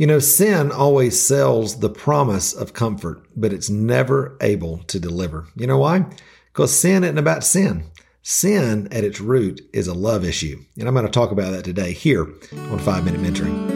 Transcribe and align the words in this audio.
You 0.00 0.06
know, 0.06 0.18
sin 0.18 0.72
always 0.72 1.20
sells 1.20 1.80
the 1.80 1.90
promise 1.90 2.54
of 2.54 2.72
comfort, 2.72 3.22
but 3.36 3.52
it's 3.52 3.68
never 3.68 4.34
able 4.40 4.78
to 4.84 4.98
deliver. 4.98 5.46
You 5.56 5.66
know 5.66 5.76
why? 5.76 6.06
Because 6.50 6.74
sin 6.74 7.04
isn't 7.04 7.18
about 7.18 7.44
sin. 7.44 7.84
Sin 8.22 8.88
at 8.92 9.04
its 9.04 9.20
root 9.20 9.60
is 9.74 9.88
a 9.88 9.92
love 9.92 10.24
issue. 10.24 10.58
And 10.78 10.88
I'm 10.88 10.94
going 10.94 11.04
to 11.04 11.12
talk 11.12 11.32
about 11.32 11.50
that 11.50 11.66
today 11.66 11.92
here 11.92 12.22
on 12.22 12.78
5 12.78 13.04
Minute 13.04 13.20
Mentoring. 13.20 13.74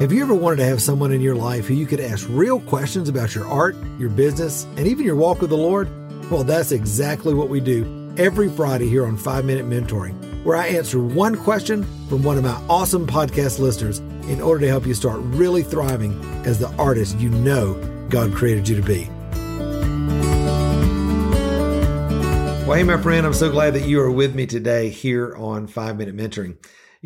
Have 0.00 0.12
you 0.12 0.22
ever 0.22 0.36
wanted 0.36 0.58
to 0.58 0.66
have 0.66 0.80
someone 0.80 1.10
in 1.10 1.20
your 1.20 1.34
life 1.34 1.66
who 1.66 1.74
you 1.74 1.86
could 1.86 1.98
ask 1.98 2.24
real 2.30 2.60
questions 2.60 3.08
about 3.08 3.34
your 3.34 3.48
art, 3.48 3.74
your 3.98 4.10
business, 4.10 4.64
and 4.76 4.86
even 4.86 5.04
your 5.04 5.16
walk 5.16 5.40
with 5.40 5.50
the 5.50 5.56
Lord? 5.56 5.90
Well, 6.30 6.44
that's 6.44 6.70
exactly 6.70 7.34
what 7.34 7.48
we 7.48 7.58
do 7.58 8.14
every 8.16 8.48
Friday 8.48 8.86
here 8.88 9.04
on 9.04 9.16
5 9.16 9.44
Minute 9.44 9.66
Mentoring 9.66 10.35
where 10.46 10.56
I 10.56 10.68
answer 10.68 11.00
one 11.00 11.34
question 11.34 11.82
from 12.08 12.22
one 12.22 12.38
of 12.38 12.44
my 12.44 12.54
awesome 12.68 13.04
podcast 13.04 13.58
listeners 13.58 13.98
in 14.28 14.40
order 14.40 14.60
to 14.60 14.68
help 14.68 14.86
you 14.86 14.94
start 14.94 15.18
really 15.22 15.64
thriving 15.64 16.22
as 16.46 16.60
the 16.60 16.68
artist 16.76 17.18
you 17.18 17.30
know 17.30 17.74
God 18.10 18.32
created 18.32 18.68
you 18.68 18.76
to 18.76 18.82
be. 18.82 19.08
Well, 22.64 22.74
hey, 22.74 22.84
my 22.84 22.96
friend, 22.96 23.26
I'm 23.26 23.34
so 23.34 23.50
glad 23.50 23.74
that 23.74 23.88
you 23.88 24.00
are 24.00 24.10
with 24.10 24.36
me 24.36 24.46
today 24.46 24.88
here 24.88 25.34
on 25.34 25.66
5 25.66 25.96
Minute 25.96 26.16
Mentoring. 26.16 26.56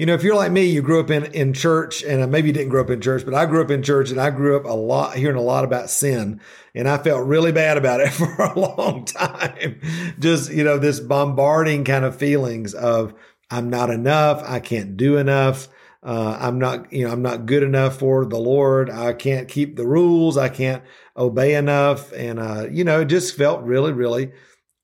You 0.00 0.06
know, 0.06 0.14
if 0.14 0.22
you're 0.22 0.34
like 0.34 0.50
me, 0.50 0.64
you 0.64 0.80
grew 0.80 0.98
up 0.98 1.10
in, 1.10 1.26
in 1.26 1.52
church, 1.52 2.02
and 2.02 2.32
maybe 2.32 2.48
you 2.48 2.54
didn't 2.54 2.70
grow 2.70 2.80
up 2.80 2.88
in 2.88 3.02
church, 3.02 3.22
but 3.22 3.34
I 3.34 3.44
grew 3.44 3.60
up 3.60 3.70
in 3.70 3.82
church 3.82 4.10
and 4.10 4.18
I 4.18 4.30
grew 4.30 4.56
up 4.56 4.64
a 4.64 4.72
lot 4.72 5.14
hearing 5.14 5.36
a 5.36 5.42
lot 5.42 5.62
about 5.62 5.90
sin. 5.90 6.40
And 6.74 6.88
I 6.88 6.96
felt 6.96 7.26
really 7.26 7.52
bad 7.52 7.76
about 7.76 8.00
it 8.00 8.08
for 8.14 8.34
a 8.42 8.58
long 8.58 9.04
time. 9.04 9.78
Just, 10.18 10.50
you 10.52 10.64
know, 10.64 10.78
this 10.78 11.00
bombarding 11.00 11.84
kind 11.84 12.06
of 12.06 12.16
feelings 12.16 12.72
of 12.72 13.12
I'm 13.50 13.68
not 13.68 13.90
enough. 13.90 14.42
I 14.42 14.58
can't 14.58 14.96
do 14.96 15.18
enough. 15.18 15.68
Uh, 16.02 16.34
I'm 16.40 16.58
not, 16.58 16.90
you 16.90 17.06
know, 17.06 17.12
I'm 17.12 17.20
not 17.20 17.44
good 17.44 17.62
enough 17.62 17.98
for 17.98 18.24
the 18.24 18.38
Lord. 18.38 18.88
I 18.88 19.12
can't 19.12 19.48
keep 19.48 19.76
the 19.76 19.86
rules. 19.86 20.38
I 20.38 20.48
can't 20.48 20.82
obey 21.14 21.56
enough. 21.56 22.10
And, 22.14 22.38
uh, 22.38 22.68
you 22.70 22.84
know, 22.84 23.02
it 23.02 23.08
just 23.08 23.36
felt 23.36 23.64
really, 23.64 23.92
really 23.92 24.32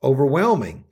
overwhelming. 0.02 0.84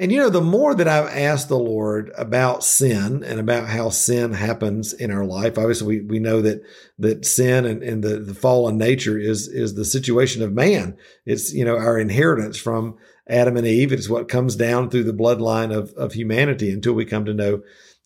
And, 0.00 0.10
you 0.10 0.18
know, 0.18 0.30
the 0.30 0.40
more 0.40 0.74
that 0.74 0.88
I've 0.88 1.14
asked 1.14 1.50
the 1.50 1.58
Lord 1.58 2.10
about 2.16 2.64
sin 2.64 3.22
and 3.22 3.38
about 3.38 3.68
how 3.68 3.90
sin 3.90 4.32
happens 4.32 4.94
in 4.94 5.10
our 5.10 5.26
life, 5.26 5.58
obviously 5.58 5.98
we, 5.98 6.00
we 6.00 6.18
know 6.18 6.40
that, 6.40 6.62
that 6.98 7.26
sin 7.26 7.66
and, 7.66 7.82
and 7.82 8.02
the, 8.02 8.16
the 8.16 8.32
fallen 8.32 8.78
nature 8.78 9.18
is, 9.18 9.46
is 9.46 9.74
the 9.74 9.84
situation 9.84 10.42
of 10.42 10.54
man. 10.54 10.96
It's, 11.26 11.52
you 11.52 11.66
know, 11.66 11.76
our 11.76 11.98
inheritance 11.98 12.58
from 12.58 12.96
Adam 13.28 13.58
and 13.58 13.66
Eve. 13.66 13.92
It's 13.92 14.08
what 14.08 14.30
comes 14.30 14.56
down 14.56 14.88
through 14.88 15.04
the 15.04 15.12
bloodline 15.12 15.70
of, 15.70 15.92
of 15.92 16.14
humanity 16.14 16.72
until 16.72 16.94
we 16.94 17.04
come 17.04 17.26
to 17.26 17.34
know 17.34 17.60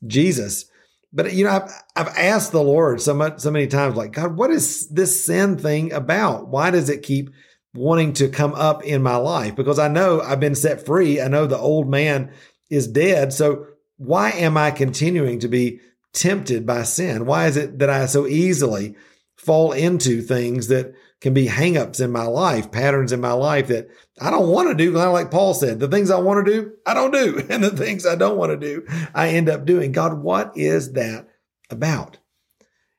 Jesus. 0.04 0.64
But, 1.12 1.32
you 1.32 1.44
know, 1.44 1.52
I've, 1.52 1.70
I've 1.94 2.18
asked 2.18 2.50
the 2.50 2.60
Lord 2.60 3.02
so 3.02 3.14
much, 3.14 3.38
so 3.38 3.52
many 3.52 3.68
times, 3.68 3.94
like, 3.94 4.10
God, 4.10 4.36
what 4.36 4.50
is 4.50 4.88
this 4.88 5.24
sin 5.24 5.58
thing 5.58 5.92
about? 5.92 6.48
Why 6.48 6.72
does 6.72 6.90
it 6.90 7.04
keep 7.04 7.30
wanting 7.74 8.12
to 8.14 8.28
come 8.28 8.54
up 8.54 8.84
in 8.84 9.02
my 9.02 9.16
life 9.16 9.56
because 9.56 9.78
I 9.78 9.88
know 9.88 10.20
I've 10.20 10.40
been 10.40 10.54
set 10.54 10.86
free. 10.86 11.20
I 11.20 11.28
know 11.28 11.46
the 11.46 11.58
old 11.58 11.88
man 11.88 12.32
is 12.70 12.86
dead. 12.86 13.32
So 13.32 13.66
why 13.96 14.30
am 14.30 14.56
I 14.56 14.70
continuing 14.70 15.40
to 15.40 15.48
be 15.48 15.80
tempted 16.12 16.64
by 16.64 16.84
sin? 16.84 17.26
Why 17.26 17.46
is 17.46 17.56
it 17.56 17.80
that 17.80 17.90
I 17.90 18.06
so 18.06 18.26
easily 18.26 18.94
fall 19.36 19.72
into 19.72 20.22
things 20.22 20.68
that 20.68 20.94
can 21.20 21.34
be 21.34 21.46
hangups 21.46 22.00
in 22.00 22.12
my 22.12 22.24
life, 22.24 22.70
patterns 22.70 23.12
in 23.12 23.20
my 23.20 23.32
life 23.32 23.68
that 23.68 23.88
I 24.20 24.30
don't 24.30 24.50
want 24.50 24.68
to 24.68 24.74
do? 24.74 24.92
Like 24.92 25.30
Paul 25.32 25.52
said, 25.54 25.80
the 25.80 25.88
things 25.88 26.10
I 26.10 26.18
want 26.18 26.46
to 26.46 26.52
do, 26.52 26.72
I 26.86 26.94
don't 26.94 27.12
do. 27.12 27.44
And 27.50 27.62
the 27.62 27.70
things 27.70 28.06
I 28.06 28.14
don't 28.14 28.38
want 28.38 28.52
to 28.52 28.56
do, 28.56 28.86
I 29.14 29.30
end 29.30 29.48
up 29.48 29.64
doing. 29.64 29.90
God, 29.90 30.22
what 30.22 30.56
is 30.56 30.92
that 30.92 31.28
about? 31.70 32.18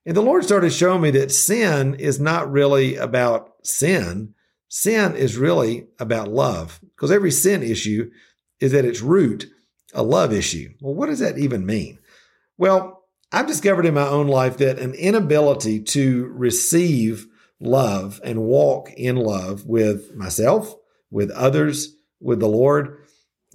And 0.05 0.15
the 0.15 0.21
Lord 0.21 0.43
started 0.43 0.71
showing 0.71 1.01
me 1.01 1.11
that 1.11 1.31
sin 1.31 1.95
is 1.95 2.19
not 2.19 2.51
really 2.51 2.95
about 2.95 3.55
sin 3.63 4.34
Sin 4.67 5.15
is 5.15 5.37
really 5.37 5.87
about 5.99 6.27
love 6.27 6.79
because 6.95 7.11
every 7.11 7.31
sin 7.31 7.63
issue 7.63 8.11
is 8.59 8.73
at 8.73 8.85
its 8.85 9.01
root 9.01 9.47
a 9.93 10.03
love 10.03 10.33
issue. 10.33 10.73
Well, 10.81 10.93
what 10.93 11.07
does 11.07 11.19
that 11.19 11.37
even 11.37 11.65
mean? 11.65 11.99
Well, 12.57 13.03
I've 13.31 13.47
discovered 13.47 13.85
in 13.85 13.93
my 13.93 14.07
own 14.07 14.27
life 14.27 14.57
that 14.57 14.79
an 14.79 14.93
inability 14.93 15.81
to 15.81 16.25
receive 16.27 17.27
love 17.59 18.19
and 18.23 18.43
walk 18.43 18.91
in 18.93 19.15
love 19.15 19.65
with 19.65 20.15
myself, 20.15 20.75
with 21.09 21.31
others, 21.31 21.95
with 22.19 22.39
the 22.39 22.47
Lord, 22.47 23.05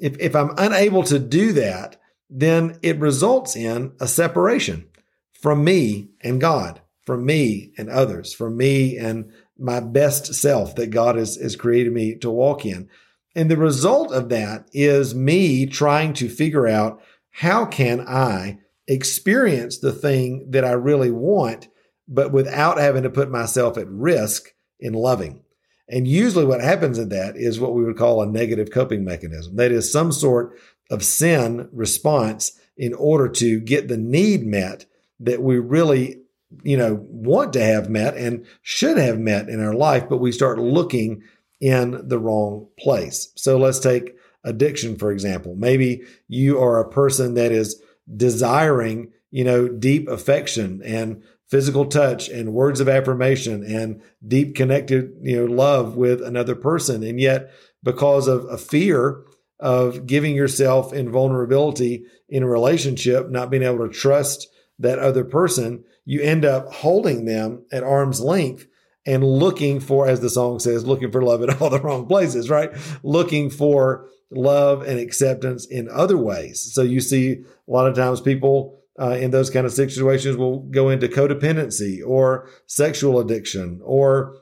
if, 0.00 0.18
if 0.18 0.34
I'm 0.34 0.54
unable 0.56 1.02
to 1.04 1.18
do 1.18 1.52
that, 1.52 2.00
then 2.28 2.78
it 2.82 2.98
results 2.98 3.54
in 3.54 3.92
a 4.00 4.08
separation 4.08 4.88
from 5.32 5.62
me 5.62 6.10
and 6.22 6.40
God, 6.40 6.80
from 7.04 7.26
me 7.26 7.72
and 7.76 7.90
others, 7.90 8.32
from 8.32 8.56
me 8.56 8.96
and 8.96 9.32
my 9.60 9.80
best 9.80 10.34
self 10.34 10.74
that 10.76 10.88
God 10.88 11.16
has, 11.16 11.36
has 11.36 11.56
created 11.56 11.92
me 11.92 12.14
to 12.16 12.30
walk 12.30 12.64
in. 12.64 12.88
And 13.34 13.50
the 13.50 13.56
result 13.56 14.12
of 14.12 14.28
that 14.30 14.68
is 14.72 15.14
me 15.14 15.66
trying 15.66 16.14
to 16.14 16.28
figure 16.28 16.66
out 16.66 17.00
how 17.30 17.64
can 17.64 18.00
I 18.00 18.58
experience 18.88 19.78
the 19.78 19.92
thing 19.92 20.50
that 20.50 20.64
I 20.64 20.72
really 20.72 21.12
want, 21.12 21.68
but 22.08 22.32
without 22.32 22.78
having 22.78 23.04
to 23.04 23.10
put 23.10 23.30
myself 23.30 23.78
at 23.78 23.88
risk 23.88 24.48
in 24.80 24.94
loving. 24.94 25.42
And 25.88 26.06
usually 26.06 26.44
what 26.44 26.60
happens 26.60 26.98
in 26.98 27.08
that 27.10 27.36
is 27.36 27.60
what 27.60 27.74
we 27.74 27.84
would 27.84 27.96
call 27.96 28.22
a 28.22 28.26
negative 28.26 28.70
coping 28.70 29.04
mechanism. 29.04 29.56
That 29.56 29.72
is 29.72 29.90
some 29.90 30.12
sort 30.12 30.58
of 30.90 31.04
sin 31.04 31.68
response 31.72 32.58
in 32.76 32.94
order 32.94 33.28
to 33.28 33.60
get 33.60 33.88
the 33.88 33.96
need 33.96 34.44
met 34.44 34.86
that 35.20 35.42
we 35.42 35.58
really 35.58 36.22
you 36.62 36.76
know, 36.76 37.04
want 37.08 37.52
to 37.52 37.62
have 37.62 37.88
met 37.88 38.16
and 38.16 38.46
should 38.62 38.98
have 38.98 39.18
met 39.18 39.48
in 39.48 39.64
our 39.64 39.74
life, 39.74 40.08
but 40.08 40.18
we 40.18 40.32
start 40.32 40.58
looking 40.58 41.22
in 41.60 42.08
the 42.08 42.18
wrong 42.18 42.66
place. 42.78 43.32
So 43.36 43.56
let's 43.56 43.78
take 43.78 44.14
addiction, 44.44 44.96
for 44.96 45.12
example. 45.12 45.54
Maybe 45.54 46.02
you 46.28 46.58
are 46.58 46.80
a 46.80 46.88
person 46.88 47.34
that 47.34 47.52
is 47.52 47.80
desiring, 48.16 49.12
you 49.30 49.44
know, 49.44 49.68
deep 49.68 50.08
affection 50.08 50.82
and 50.84 51.22
physical 51.48 51.84
touch 51.84 52.28
and 52.28 52.52
words 52.52 52.80
of 52.80 52.88
affirmation 52.88 53.64
and 53.64 54.00
deep 54.26 54.54
connected, 54.54 55.12
you 55.22 55.36
know, 55.36 55.52
love 55.52 55.96
with 55.96 56.22
another 56.22 56.54
person. 56.54 57.02
And 57.02 57.20
yet, 57.20 57.50
because 57.82 58.28
of 58.28 58.44
a 58.44 58.56
fear 58.56 59.22
of 59.58 60.06
giving 60.06 60.34
yourself 60.34 60.92
in 60.92 61.10
vulnerability 61.10 62.04
in 62.28 62.42
a 62.42 62.48
relationship, 62.48 63.28
not 63.30 63.50
being 63.50 63.62
able 63.62 63.86
to 63.86 63.92
trust 63.92 64.48
that 64.78 64.98
other 64.98 65.24
person, 65.24 65.84
you 66.04 66.20
end 66.20 66.44
up 66.44 66.72
holding 66.72 67.24
them 67.24 67.64
at 67.72 67.82
arm's 67.82 68.20
length 68.20 68.66
and 69.06 69.24
looking 69.24 69.80
for, 69.80 70.06
as 70.06 70.20
the 70.20 70.30
song 70.30 70.58
says, 70.58 70.86
looking 70.86 71.10
for 71.10 71.22
love 71.22 71.42
in 71.42 71.50
all 71.50 71.70
the 71.70 71.80
wrong 71.80 72.06
places, 72.06 72.50
right? 72.50 72.70
Looking 73.02 73.50
for 73.50 74.08
love 74.30 74.82
and 74.82 74.98
acceptance 74.98 75.66
in 75.66 75.88
other 75.88 76.16
ways. 76.16 76.72
So 76.72 76.82
you 76.82 77.00
see 77.00 77.32
a 77.32 77.70
lot 77.70 77.86
of 77.86 77.94
times 77.94 78.20
people 78.20 78.80
uh, 79.00 79.16
in 79.20 79.30
those 79.30 79.50
kind 79.50 79.66
of 79.66 79.72
situations 79.72 80.36
will 80.36 80.60
go 80.70 80.90
into 80.90 81.08
codependency 81.08 82.00
or 82.06 82.48
sexual 82.66 83.18
addiction 83.18 83.80
or 83.82 84.36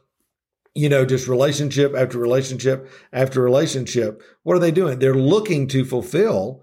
you 0.74 0.88
know, 0.88 1.04
just 1.04 1.26
relationship 1.26 1.92
after 1.96 2.18
relationship 2.18 2.88
after 3.12 3.42
relationship. 3.42 4.22
What 4.44 4.54
are 4.54 4.60
they 4.60 4.70
doing? 4.70 5.00
They're 5.00 5.12
looking 5.12 5.66
to 5.68 5.84
fulfill 5.84 6.62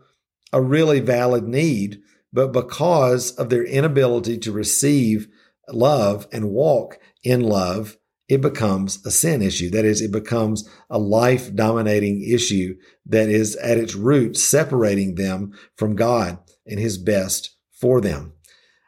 a 0.54 0.62
really 0.62 1.02
valid 1.02 1.44
need 1.50 2.02
but 2.36 2.52
because 2.52 3.32
of 3.32 3.50
their 3.50 3.64
inability 3.64 4.38
to 4.40 4.52
receive 4.52 5.30
love 5.70 6.28
and 6.34 6.50
walk 6.50 7.00
in 7.24 7.40
love, 7.40 7.96
it 8.28 8.42
becomes 8.42 9.04
a 9.06 9.12
sin 9.12 9.42
issue. 9.42 9.70
That 9.70 9.86
is, 9.86 10.02
it 10.02 10.12
becomes 10.12 10.70
a 10.90 11.00
life 11.00 11.56
dominating 11.56 12.22
issue 12.30 12.76
that 13.06 13.30
is 13.30 13.56
at 13.56 13.78
its 13.78 13.96
root 13.96 14.36
separating 14.36 15.16
them 15.16 15.54
from 15.78 15.96
God 15.96 16.38
and 16.68 16.78
His 16.78 16.98
best 16.98 17.56
for 17.72 18.02
them. 18.02 18.34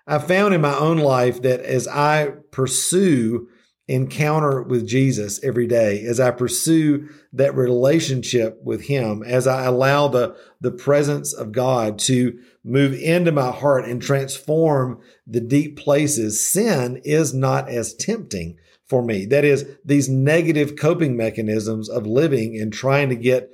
I've 0.05 0.27
found 0.27 0.53
in 0.53 0.59
my 0.59 0.77
own 0.77 0.97
life 0.97 1.41
that 1.43 1.61
as 1.61 1.87
I 1.87 2.33
pursue 2.51 3.47
encounter 3.87 4.61
with 4.61 4.85
Jesus 4.85 5.41
every 5.43 5.65
day, 5.65 6.03
as 6.05 6.19
I 6.19 6.31
pursue 6.31 7.07
that 7.33 7.55
relationship 7.55 8.59
with 8.61 8.83
Him, 8.83 9.23
as 9.23 9.47
I 9.47 9.63
allow 9.63 10.09
the, 10.09 10.35
the 10.59 10.71
presence 10.71 11.33
of 11.33 11.53
God 11.53 11.97
to 11.99 12.37
move 12.65 12.93
into 12.93 13.31
my 13.31 13.51
heart 13.51 13.85
and 13.85 14.01
transform 14.01 14.99
the 15.25 15.39
deep 15.39 15.77
places, 15.77 16.45
sin 16.45 17.01
is 17.05 17.33
not 17.33 17.69
as 17.69 17.93
tempting 17.93 18.57
for 18.87 19.01
me. 19.01 19.25
That 19.25 19.45
is, 19.45 19.65
these 19.85 20.09
negative 20.09 20.75
coping 20.75 21.15
mechanisms 21.15 21.89
of 21.89 22.05
living 22.05 22.59
and 22.59 22.73
trying 22.73 23.09
to 23.09 23.15
get 23.15 23.49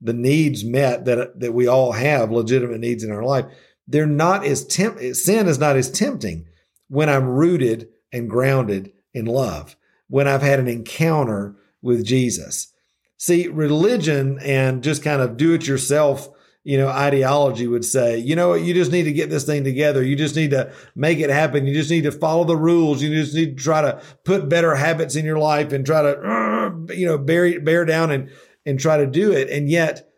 the 0.00 0.12
needs 0.12 0.64
met 0.64 1.06
that, 1.06 1.40
that 1.40 1.54
we 1.54 1.66
all 1.66 1.92
have, 1.92 2.30
legitimate 2.30 2.80
needs 2.80 3.02
in 3.02 3.10
our 3.10 3.24
life, 3.24 3.46
they're 3.86 4.06
not 4.06 4.44
as 4.44 4.66
temp, 4.66 4.98
sin 5.14 5.48
is 5.48 5.58
not 5.58 5.76
as 5.76 5.90
tempting 5.90 6.46
when 6.88 7.08
I'm 7.08 7.26
rooted 7.26 7.88
and 8.12 8.28
grounded 8.28 8.92
in 9.18 9.26
love 9.26 9.76
when 10.08 10.26
I've 10.26 10.42
had 10.42 10.58
an 10.58 10.68
encounter 10.68 11.54
with 11.82 12.04
Jesus. 12.04 12.72
See, 13.18 13.48
religion 13.48 14.38
and 14.42 14.82
just 14.82 15.02
kind 15.02 15.20
of 15.20 15.36
do 15.36 15.52
it 15.52 15.66
yourself, 15.66 16.28
you 16.64 16.78
know, 16.78 16.88
ideology 16.88 17.66
would 17.66 17.84
say, 17.84 18.18
you 18.18 18.36
know 18.36 18.50
what, 18.50 18.62
you 18.62 18.74
just 18.74 18.92
need 18.92 19.04
to 19.04 19.12
get 19.12 19.28
this 19.28 19.44
thing 19.44 19.64
together. 19.64 20.02
You 20.02 20.16
just 20.16 20.36
need 20.36 20.50
to 20.50 20.72
make 20.94 21.18
it 21.18 21.30
happen. 21.30 21.66
You 21.66 21.74
just 21.74 21.90
need 21.90 22.04
to 22.04 22.12
follow 22.12 22.44
the 22.44 22.56
rules. 22.56 23.02
You 23.02 23.14
just 23.14 23.34
need 23.34 23.58
to 23.58 23.62
try 23.62 23.82
to 23.82 24.00
put 24.24 24.48
better 24.48 24.74
habits 24.76 25.16
in 25.16 25.24
your 25.24 25.38
life 25.38 25.72
and 25.72 25.84
try 25.84 26.02
to, 26.02 26.18
uh, 26.20 26.92
you 26.92 27.06
know, 27.06 27.18
bear, 27.18 27.60
bear 27.60 27.84
down 27.84 28.10
and, 28.10 28.30
and 28.64 28.78
try 28.78 28.98
to 28.98 29.06
do 29.06 29.32
it. 29.32 29.50
And 29.50 29.68
yet, 29.68 30.08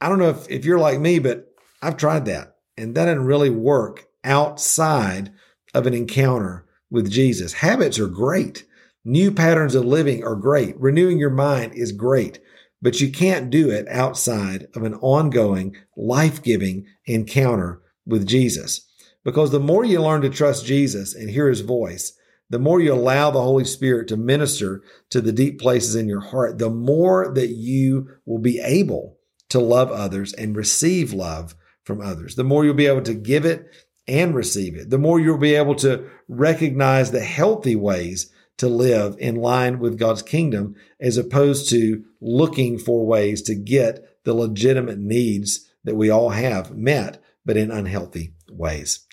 I 0.00 0.08
don't 0.08 0.18
know 0.18 0.30
if, 0.30 0.48
if 0.48 0.64
you're 0.64 0.78
like 0.78 1.00
me, 1.00 1.18
but 1.18 1.52
I've 1.82 1.96
tried 1.96 2.24
that 2.26 2.56
and 2.76 2.94
that 2.94 3.06
didn't 3.06 3.24
really 3.24 3.50
work 3.50 4.06
outside 4.24 5.32
of 5.74 5.86
an 5.86 5.94
encounter 5.94 6.64
with 6.90 7.10
Jesus. 7.10 7.52
Habits 7.54 7.98
are 7.98 8.08
great. 8.08 8.64
New 9.04 9.30
patterns 9.30 9.74
of 9.74 9.84
living 9.84 10.24
are 10.24 10.36
great. 10.36 10.78
Renewing 10.78 11.18
your 11.18 11.30
mind 11.30 11.74
is 11.74 11.92
great 11.92 12.40
but 12.80 13.00
you 13.00 13.10
can't 13.10 13.50
do 13.50 13.70
it 13.70 13.88
outside 13.88 14.68
of 14.74 14.82
an 14.82 14.94
ongoing, 14.94 15.76
life 15.96 16.42
giving 16.42 16.86
encounter 17.06 17.82
with 18.06 18.26
Jesus. 18.26 18.86
Because 19.24 19.50
the 19.50 19.60
more 19.60 19.84
you 19.84 20.00
learn 20.00 20.22
to 20.22 20.30
trust 20.30 20.64
Jesus 20.64 21.14
and 21.14 21.28
hear 21.28 21.48
his 21.48 21.60
voice, 21.60 22.12
the 22.50 22.58
more 22.58 22.80
you 22.80 22.94
allow 22.94 23.30
the 23.30 23.42
Holy 23.42 23.64
Spirit 23.64 24.08
to 24.08 24.16
minister 24.16 24.82
to 25.10 25.20
the 25.20 25.32
deep 25.32 25.60
places 25.60 25.94
in 25.94 26.08
your 26.08 26.20
heart, 26.20 26.58
the 26.58 26.70
more 26.70 27.32
that 27.34 27.48
you 27.48 28.08
will 28.24 28.38
be 28.38 28.58
able 28.60 29.18
to 29.50 29.58
love 29.58 29.90
others 29.90 30.32
and 30.32 30.56
receive 30.56 31.12
love 31.12 31.54
from 31.84 32.00
others. 32.00 32.36
The 32.36 32.44
more 32.44 32.64
you'll 32.64 32.74
be 32.74 32.86
able 32.86 33.02
to 33.02 33.14
give 33.14 33.44
it 33.44 33.66
and 34.08 34.34
receive 34.34 34.74
it. 34.74 34.90
The 34.90 34.98
more 34.98 35.20
you'll 35.20 35.38
be 35.38 35.54
able 35.54 35.74
to 35.76 36.08
recognize 36.28 37.10
the 37.10 37.20
healthy 37.20 37.76
ways 37.76 38.32
to 38.56 38.68
live 38.68 39.14
in 39.18 39.36
line 39.36 39.78
with 39.78 39.98
God's 39.98 40.22
kingdom 40.22 40.74
as 40.98 41.16
opposed 41.16 41.70
to 41.70 42.04
looking 42.20 42.78
for 42.78 43.06
ways 43.06 43.42
to 43.42 43.54
get 43.54 44.24
the 44.24 44.34
legitimate 44.34 44.98
needs 44.98 45.70
that 45.84 45.94
we 45.94 46.10
all 46.10 46.30
have 46.30 46.76
met, 46.76 47.22
but 47.46 47.56
in 47.56 47.70
unhealthy 47.70 48.32
ways. 48.50 49.06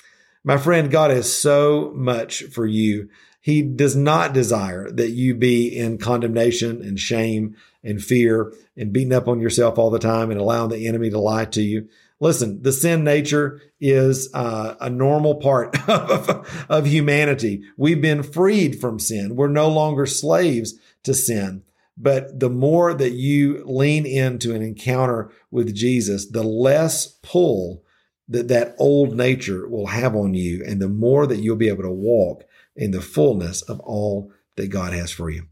My 0.44 0.58
friend, 0.58 0.92
God 0.92 1.12
has 1.12 1.34
so 1.34 1.92
much 1.96 2.44
for 2.44 2.66
you. 2.66 3.10
He 3.40 3.62
does 3.62 3.96
not 3.96 4.34
desire 4.34 4.90
that 4.92 5.12
you 5.12 5.36
be 5.36 5.68
in 5.68 6.00
condemnation 6.00 6.82
and 6.82 7.00
shame 7.00 7.56
and 7.84 8.02
fear 8.02 8.52
and 8.76 8.92
beating 8.92 9.14
up 9.14 9.28
on 9.28 9.40
yourself 9.40 9.78
all 9.78 9.92
the 9.92 10.00
time 10.00 10.32
and 10.32 10.40
allowing 10.40 10.70
the 10.70 10.88
enemy 10.88 11.12
to 11.12 11.20
lie 11.20 11.46
to 11.46 11.62
you. 11.62 11.88
Listen, 12.20 12.62
the 12.62 12.72
sin 12.72 13.04
nature 13.04 13.62
is 13.80 14.30
uh, 14.34 14.76
a 14.80 14.90
normal 14.90 15.36
part 15.36 15.78
of, 15.90 16.66
of 16.70 16.88
humanity. 16.88 17.64
We've 17.78 18.02
been 18.02 18.24
freed 18.24 18.80
from 18.80 19.00
sin. 19.00 19.36
We're 19.36 19.48
no 19.48 19.68
longer 19.68 20.06
slaves 20.06 20.76
to 21.04 21.14
sin. 21.14 21.64
But 21.98 22.40
the 22.40 22.50
more 22.50 22.94
that 22.94 23.14
you 23.14 23.64
lean 23.66 24.06
into 24.06 24.54
an 24.54 24.62
encounter 24.62 25.32
with 25.50 25.74
Jesus, 25.74 26.30
the 26.30 26.44
less 26.44 27.08
pull 27.22 27.84
that 28.28 28.48
that 28.48 28.76
old 28.80 29.16
nature 29.16 29.68
will 29.68 29.88
have 29.88 30.16
on 30.16 30.34
you, 30.34 30.64
and 30.66 30.82
the 30.82 30.90
more 30.90 31.28
that 31.28 31.38
you'll 31.38 31.56
be 31.56 31.70
able 31.70 31.84
to 31.84 31.92
walk 31.92 32.44
in 32.76 32.92
the 32.92 33.02
fullness 33.02 33.62
of 33.62 33.80
all 33.82 34.32
that 34.56 34.68
God 34.68 34.94
has 34.94 35.12
for 35.12 35.30
you. 35.30 35.44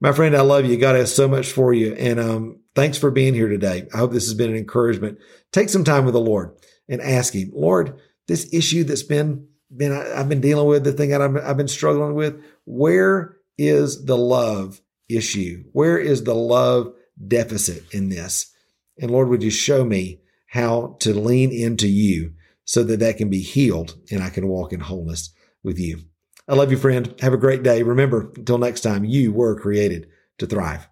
My 0.00 0.12
friend, 0.12 0.36
I 0.36 0.40
love 0.40 0.64
you. 0.64 0.76
God 0.76 0.96
has 0.96 1.14
so 1.14 1.28
much 1.28 1.52
for 1.52 1.72
you. 1.72 1.94
And 1.94 2.18
um, 2.18 2.60
thanks 2.74 2.96
for 2.96 3.10
being 3.10 3.34
here 3.34 3.48
today. 3.48 3.86
I 3.92 3.98
hope 3.98 4.12
this 4.12 4.26
has 4.26 4.34
been 4.34 4.50
an 4.50 4.56
encouragement. 4.56 5.18
Take 5.52 5.68
some 5.68 5.84
time 5.84 6.04
with 6.04 6.14
the 6.14 6.20
Lord 6.20 6.56
and 6.88 7.00
ask 7.00 7.34
Him, 7.34 7.50
Lord, 7.52 8.00
this 8.26 8.48
issue 8.52 8.84
that's 8.84 9.02
been, 9.02 9.46
been 9.74 9.92
I've 9.92 10.28
been 10.28 10.40
dealing 10.40 10.66
with, 10.66 10.84
the 10.84 10.92
thing 10.92 11.10
that 11.10 11.20
I've, 11.20 11.36
I've 11.36 11.56
been 11.56 11.68
struggling 11.68 12.14
with, 12.14 12.42
where 12.64 13.36
is 13.58 14.06
the 14.06 14.16
love 14.16 14.80
issue? 15.08 15.64
Where 15.72 15.98
is 15.98 16.24
the 16.24 16.34
love 16.34 16.94
deficit 17.28 17.92
in 17.92 18.08
this? 18.08 18.52
And 18.98 19.10
Lord, 19.10 19.28
would 19.28 19.42
you 19.42 19.50
show 19.50 19.84
me 19.84 20.20
how 20.50 20.96
to 21.00 21.14
lean 21.14 21.52
into 21.52 21.88
you 21.88 22.32
so 22.64 22.82
that 22.84 23.00
that 23.00 23.16
can 23.16 23.30
be 23.30 23.40
healed 23.40 23.96
and 24.10 24.22
I 24.22 24.30
can 24.30 24.48
walk 24.48 24.72
in 24.72 24.80
wholeness 24.80 25.32
with 25.62 25.78
you. 25.78 26.00
I 26.50 26.54
love 26.54 26.72
you, 26.72 26.76
friend. 26.76 27.14
Have 27.20 27.32
a 27.32 27.38
great 27.38 27.62
day. 27.62 27.84
Remember, 27.84 28.32
until 28.36 28.58
next 28.58 28.80
time, 28.80 29.04
you 29.04 29.32
were 29.32 29.54
created 29.54 30.08
to 30.38 30.46
thrive. 30.46 30.89